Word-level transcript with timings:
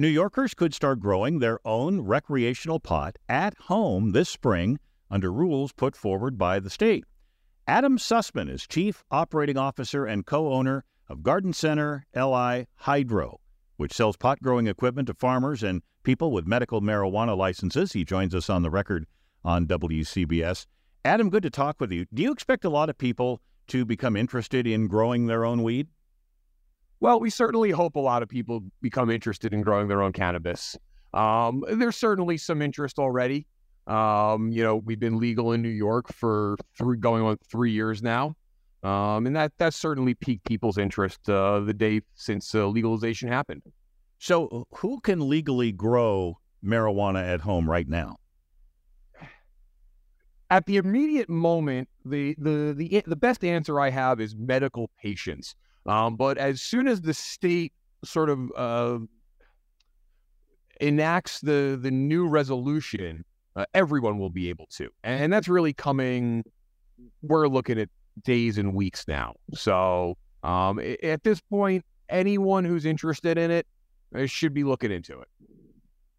New 0.00 0.06
Yorkers 0.06 0.54
could 0.54 0.72
start 0.72 1.00
growing 1.00 1.40
their 1.40 1.58
own 1.64 2.02
recreational 2.02 2.78
pot 2.78 3.16
at 3.28 3.52
home 3.62 4.12
this 4.12 4.28
spring 4.28 4.78
under 5.10 5.32
rules 5.32 5.72
put 5.72 5.96
forward 5.96 6.38
by 6.38 6.60
the 6.60 6.70
state. 6.70 7.04
Adam 7.66 7.98
Sussman 7.98 8.48
is 8.48 8.64
Chief 8.64 9.02
Operating 9.10 9.56
Officer 9.56 10.06
and 10.06 10.24
co 10.24 10.52
owner 10.52 10.84
of 11.08 11.24
Garden 11.24 11.52
Center 11.52 12.06
LI 12.14 12.68
Hydro, 12.76 13.40
which 13.76 13.92
sells 13.92 14.16
pot 14.16 14.40
growing 14.40 14.68
equipment 14.68 15.08
to 15.08 15.14
farmers 15.14 15.64
and 15.64 15.82
people 16.04 16.30
with 16.30 16.46
medical 16.46 16.80
marijuana 16.80 17.36
licenses. 17.36 17.92
He 17.92 18.04
joins 18.04 18.36
us 18.36 18.48
on 18.48 18.62
the 18.62 18.70
record 18.70 19.04
on 19.44 19.66
WCBS. 19.66 20.66
Adam, 21.04 21.28
good 21.28 21.42
to 21.42 21.50
talk 21.50 21.80
with 21.80 21.90
you. 21.90 22.06
Do 22.14 22.22
you 22.22 22.30
expect 22.30 22.64
a 22.64 22.70
lot 22.70 22.88
of 22.88 22.98
people 22.98 23.40
to 23.66 23.84
become 23.84 24.14
interested 24.14 24.64
in 24.64 24.86
growing 24.86 25.26
their 25.26 25.44
own 25.44 25.64
weed? 25.64 25.88
Well, 27.00 27.20
we 27.20 27.30
certainly 27.30 27.70
hope 27.70 27.96
a 27.96 28.00
lot 28.00 28.22
of 28.22 28.28
people 28.28 28.64
become 28.82 29.10
interested 29.10 29.54
in 29.54 29.62
growing 29.62 29.88
their 29.88 30.02
own 30.02 30.12
cannabis. 30.12 30.76
Um, 31.14 31.64
there's 31.68 31.96
certainly 31.96 32.36
some 32.36 32.60
interest 32.60 32.98
already. 32.98 33.46
Um, 33.86 34.50
you 34.50 34.62
know, 34.62 34.76
we've 34.76 35.00
been 35.00 35.18
legal 35.18 35.52
in 35.52 35.62
New 35.62 35.68
York 35.68 36.12
for 36.12 36.56
three, 36.76 36.98
going 36.98 37.22
on 37.22 37.38
three 37.50 37.70
years 37.70 38.02
now, 38.02 38.34
um, 38.82 39.26
and 39.26 39.34
that 39.34 39.52
that 39.58 39.72
certainly 39.72 40.14
piqued 40.14 40.44
people's 40.44 40.76
interest 40.76 41.28
uh, 41.30 41.60
the 41.60 41.72
day 41.72 42.02
since 42.14 42.54
uh, 42.54 42.66
legalization 42.66 43.28
happened. 43.28 43.62
So, 44.18 44.66
who 44.74 45.00
can 45.00 45.26
legally 45.26 45.72
grow 45.72 46.38
marijuana 46.62 47.22
at 47.22 47.40
home 47.40 47.70
right 47.70 47.88
now? 47.88 48.16
At 50.50 50.66
the 50.66 50.76
immediate 50.76 51.30
moment, 51.30 51.88
the 52.04 52.34
the 52.36 52.74
the 52.76 53.02
the 53.06 53.16
best 53.16 53.42
answer 53.42 53.80
I 53.80 53.88
have 53.88 54.20
is 54.20 54.36
medical 54.36 54.90
patients. 55.02 55.54
Um, 55.88 56.16
but 56.16 56.36
as 56.36 56.60
soon 56.60 56.86
as 56.86 57.00
the 57.00 57.14
state 57.14 57.72
sort 58.04 58.28
of 58.28 58.52
uh, 58.54 58.98
enacts 60.80 61.40
the 61.40 61.78
the 61.80 61.90
new 61.90 62.28
resolution, 62.28 63.24
uh, 63.56 63.64
everyone 63.72 64.18
will 64.18 64.30
be 64.30 64.50
able 64.50 64.66
to, 64.72 64.90
and 65.02 65.32
that's 65.32 65.48
really 65.48 65.72
coming. 65.72 66.44
We're 67.22 67.48
looking 67.48 67.78
at 67.78 67.88
days 68.22 68.58
and 68.58 68.74
weeks 68.74 69.08
now. 69.08 69.36
So 69.54 70.16
um, 70.42 70.78
at 71.02 71.22
this 71.22 71.40
point, 71.40 71.84
anyone 72.08 72.64
who's 72.64 72.84
interested 72.84 73.38
in 73.38 73.50
it 73.50 73.66
uh, 74.14 74.26
should 74.26 74.52
be 74.52 74.64
looking 74.64 74.90
into 74.90 75.20
it. 75.20 75.28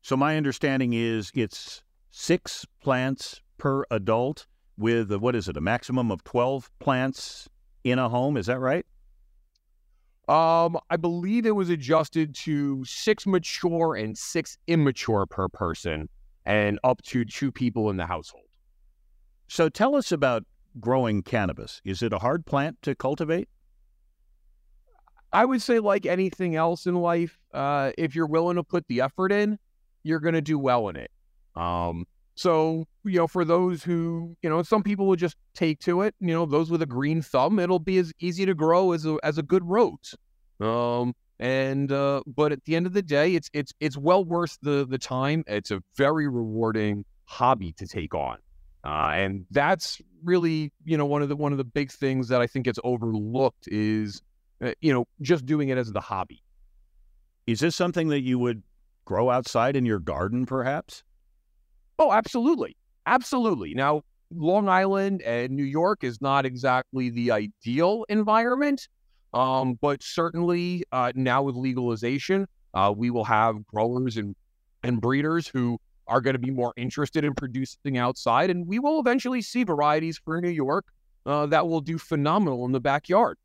So 0.02 0.18
my 0.18 0.36
understanding 0.36 0.94
is 0.94 1.32
it's 1.36 1.84
six 2.12 2.66
plants 2.82 3.42
per 3.58 3.84
adult 3.92 4.48
with 4.78 5.12
what 5.14 5.36
is 5.36 5.48
it, 5.48 5.58
a 5.58 5.62
maximum 5.62 6.10
of 6.12 6.24
twelve 6.24 6.72
plants 6.80 7.48
in 7.84 8.00
a 8.00 8.10
home? 8.10 8.36
Is 8.36 8.48
that 8.48 8.60
right? 8.60 8.86
Um, 10.30 10.78
I 10.92 10.98
believe 10.98 11.48
it 11.48 11.56
was 11.56 11.70
adjusted 11.70 12.36
to 12.36 12.86
six 12.86 13.26
mature 13.26 13.96
and 13.96 14.16
six 14.16 14.60
immature 14.68 15.26
per 15.26 15.50
person, 15.50 16.08
and 16.46 16.80
up 16.84 17.02
to 17.04 17.26
two 17.26 17.52
people 17.52 17.90
in 17.90 17.98
the 17.98 18.06
household. 18.06 18.46
So 19.48 19.70
tell 19.70 19.96
us 19.96 20.12
about 20.12 20.44
growing 20.80 21.24
cannabis. 21.24 21.82
Is 21.84 22.04
it 22.04 22.14
a 22.14 22.20
hard 22.20 22.46
plant 22.46 22.78
to 22.84 22.94
cultivate? 22.94 23.50
I 25.34 25.46
would 25.46 25.64
say, 25.64 25.80
like 25.80 26.06
anything 26.06 26.56
else 26.56 26.86
in 26.86 26.94
life, 26.94 27.40
uh, 27.52 27.92
if 27.98 28.14
you're 28.14 28.28
willing 28.28 28.58
to 28.58 28.64
put 28.64 28.88
the 28.88 29.02
effort 29.02 29.32
in, 29.32 29.58
you're 30.04 30.20
going 30.20 30.36
to 30.36 30.42
do 30.42 30.60
well 30.60 30.90
in 30.90 30.96
it. 30.96 31.10
Um, 31.56 32.06
so, 32.40 32.86
you 33.04 33.18
know, 33.18 33.28
for 33.28 33.44
those 33.44 33.84
who, 33.84 34.38
you 34.42 34.50
know, 34.50 34.64
some 34.64 34.82
people 34.82 35.06
will 35.06 35.18
just 35.18 35.36
take 35.54 35.80
to 35.80 36.04
it. 36.04 36.16
You 36.22 36.30
know, 36.30 36.46
those 36.46 36.72
with 36.72 36.82
a 36.82 36.86
green 36.86 37.22
thumb, 37.22 37.60
it'll 37.60 37.80
be 37.80 37.98
as 37.98 38.14
easy 38.22 38.46
to 38.46 38.56
grow 38.56 38.94
as 38.94 39.06
a 39.06 39.18
as 39.24 39.38
a 39.38 39.44
good 39.44 39.66
rose. 39.66 40.16
Um, 40.62 41.14
and 41.38 41.92
uh, 41.92 42.22
but 42.26 42.54
at 42.54 42.64
the 42.64 42.78
end 42.78 42.86
of 42.86 42.94
the 42.94 43.02
day, 43.02 43.36
it's 43.36 43.50
it's 43.52 43.74
it's 43.82 43.98
well 43.98 44.24
worth 44.24 44.58
the 44.62 44.88
the 44.90 44.98
time. 44.98 45.44
It's 45.48 45.70
a 45.70 45.82
very 45.98 46.30
rewarding 46.30 47.04
hobby 47.26 47.74
to 47.74 47.86
take 47.86 48.16
on, 48.16 48.38
uh, 48.86 49.12
and 49.16 49.46
that's 49.52 50.02
really 50.24 50.72
you 50.86 50.96
know 50.96 51.06
one 51.06 51.22
of 51.22 51.28
the 51.28 51.36
one 51.36 51.52
of 51.52 51.58
the 51.58 51.66
big 51.66 51.92
things 51.92 52.30
that 52.30 52.40
I 52.40 52.48
think 52.48 52.64
gets 52.64 52.80
overlooked 52.86 53.68
is 53.68 54.22
uh, 54.64 54.72
you 54.80 54.94
know 54.94 55.06
just 55.22 55.46
doing 55.46 55.68
it 55.68 55.78
as 55.78 55.92
the 55.92 56.00
hobby. 56.00 56.42
Is 57.48 57.60
this 57.60 57.76
something 57.76 58.08
that 58.08 58.22
you 58.22 58.40
would 58.40 58.64
grow 59.04 59.30
outside 59.30 59.76
in 59.76 59.86
your 59.86 60.00
garden, 60.00 60.46
perhaps? 60.46 61.04
Oh, 62.00 62.14
absolutely. 62.14 62.78
Absolutely. 63.06 63.74
Now, 63.74 64.02
Long 64.34 64.70
Island 64.70 65.22
and 65.24 65.52
New 65.52 65.64
York 65.64 66.04
is 66.04 66.22
not 66.22 66.46
exactly 66.46 67.10
the 67.10 67.32
ideal 67.32 68.06
environment, 68.08 68.88
um, 69.34 69.78
but 69.82 70.02
certainly 70.02 70.84
uh, 70.92 71.12
now 71.16 71.44
with 71.44 71.56
legalization, 71.56 72.48
uh, 72.74 72.94
we 72.96 73.10
will 73.10 73.26
have 73.26 73.66
growers 73.68 74.18
and, 74.18 74.36
and 74.84 75.02
breeders 75.02 75.48
who 75.48 75.78
are 76.08 76.22
going 76.22 76.36
to 76.36 76.40
be 76.40 76.52
more 76.52 76.74
interested 76.78 77.26
in 77.26 77.34
producing 77.34 77.98
outside, 77.98 78.50
and 78.50 78.66
we 78.66 78.80
will 78.80 79.00
eventually 79.00 79.42
see 79.42 79.64
varieties 79.64 80.20
for 80.24 80.40
New 80.40 80.50
York 80.50 80.86
uh, 81.26 81.46
that 81.48 81.68
will 81.68 81.82
do 81.82 81.98
phenomenal 81.98 82.66
in 82.66 82.72
the 82.72 82.80
backyard. 82.80 83.38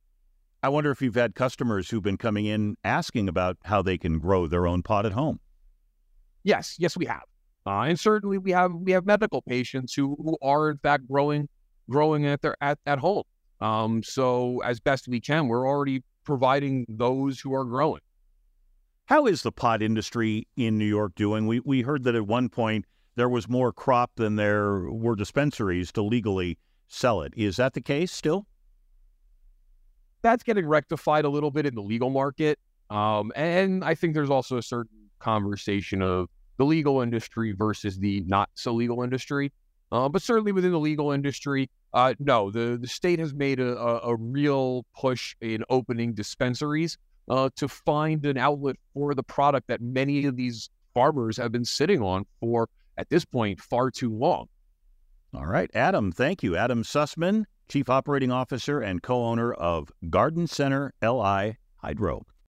I 0.62 0.68
wonder 0.68 0.90
if 0.90 1.02
you've 1.02 1.14
had 1.14 1.34
customers 1.34 1.90
who've 1.90 2.02
been 2.02 2.16
coming 2.16 2.46
in 2.46 2.76
asking 2.84 3.28
about 3.28 3.58
how 3.64 3.82
they 3.82 3.98
can 3.98 4.18
grow 4.18 4.46
their 4.46 4.66
own 4.66 4.82
pot 4.82 5.04
at 5.04 5.12
home. 5.12 5.40
Yes, 6.42 6.76
yes, 6.78 6.96
we 6.96 7.04
have. 7.06 7.24
Uh, 7.66 7.82
and 7.82 7.98
certainly 7.98 8.38
we 8.38 8.50
have 8.50 8.72
we 8.74 8.92
have 8.92 9.06
medical 9.06 9.40
patients 9.42 9.94
who, 9.94 10.16
who 10.22 10.36
are 10.42 10.70
in 10.70 10.78
fact 10.78 11.08
growing 11.08 11.48
growing 11.88 12.26
at 12.26 12.42
their 12.42 12.56
at, 12.60 12.78
at 12.86 12.98
home. 12.98 13.22
Um, 13.60 14.02
so 14.02 14.60
as 14.62 14.80
best 14.80 15.08
we 15.08 15.20
can, 15.20 15.48
we're 15.48 15.66
already 15.66 16.02
providing 16.24 16.84
those 16.88 17.40
who 17.40 17.54
are 17.54 17.64
growing. 17.64 18.00
How 19.06 19.26
is 19.26 19.42
the 19.42 19.52
pot 19.52 19.82
industry 19.82 20.46
in 20.56 20.78
New 20.78 20.86
York 20.86 21.14
doing? 21.14 21.46
We 21.46 21.60
we 21.60 21.82
heard 21.82 22.04
that 22.04 22.14
at 22.14 22.26
one 22.26 22.48
point 22.48 22.84
there 23.16 23.28
was 23.28 23.48
more 23.48 23.72
crop 23.72 24.12
than 24.16 24.36
there 24.36 24.90
were 24.90 25.16
dispensaries 25.16 25.92
to 25.92 26.02
legally 26.02 26.58
sell 26.88 27.22
it. 27.22 27.32
Is 27.36 27.56
that 27.56 27.74
the 27.74 27.80
case 27.80 28.12
still? 28.12 28.46
That's 30.22 30.42
getting 30.42 30.66
rectified 30.66 31.24
a 31.24 31.28
little 31.28 31.50
bit 31.50 31.66
in 31.66 31.74
the 31.74 31.82
legal 31.82 32.10
market. 32.10 32.58
Um, 32.90 33.32
and 33.36 33.84
I 33.84 33.94
think 33.94 34.14
there's 34.14 34.30
also 34.30 34.56
a 34.56 34.62
certain 34.62 35.10
conversation 35.18 36.02
of 36.02 36.28
the 36.56 36.64
legal 36.64 37.00
industry 37.00 37.52
versus 37.52 37.98
the 37.98 38.22
not 38.26 38.50
so 38.54 38.72
legal 38.72 39.02
industry. 39.02 39.52
Uh, 39.92 40.08
but 40.08 40.22
certainly 40.22 40.50
within 40.50 40.72
the 40.72 40.78
legal 40.78 41.12
industry, 41.12 41.70
uh, 41.92 42.14
no, 42.18 42.50
the, 42.50 42.78
the 42.80 42.88
state 42.88 43.18
has 43.18 43.32
made 43.32 43.60
a, 43.60 43.78
a, 43.78 44.10
a 44.10 44.16
real 44.16 44.84
push 44.96 45.36
in 45.40 45.62
opening 45.70 46.14
dispensaries 46.14 46.98
uh, 47.28 47.48
to 47.56 47.68
find 47.68 48.24
an 48.26 48.36
outlet 48.36 48.76
for 48.92 49.14
the 49.14 49.22
product 49.22 49.68
that 49.68 49.80
many 49.80 50.24
of 50.24 50.36
these 50.36 50.68
farmers 50.94 51.36
have 51.36 51.52
been 51.52 51.64
sitting 51.64 52.02
on 52.02 52.26
for, 52.40 52.68
at 52.98 53.08
this 53.10 53.24
point, 53.24 53.60
far 53.60 53.90
too 53.90 54.12
long. 54.12 54.48
All 55.32 55.46
right, 55.46 55.70
Adam, 55.74 56.12
thank 56.12 56.42
you. 56.42 56.56
Adam 56.56 56.82
Sussman, 56.82 57.44
Chief 57.68 57.88
Operating 57.88 58.30
Officer 58.30 58.80
and 58.80 59.02
co 59.02 59.24
owner 59.24 59.52
of 59.52 59.90
Garden 60.10 60.46
Center 60.46 60.92
LI 61.02 61.56
Hydro. 61.76 62.24